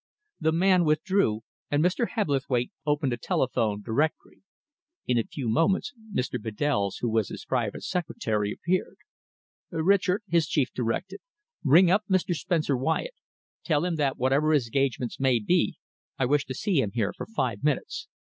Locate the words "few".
5.23-5.47